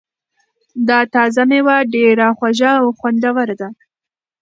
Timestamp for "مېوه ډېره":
1.49-2.27